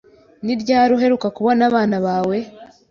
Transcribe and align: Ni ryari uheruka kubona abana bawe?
Ni 0.45 0.53
ryari 0.61 0.91
uheruka 0.97 1.27
kubona 1.37 1.61
abana 1.69 1.97
bawe? 2.05 2.37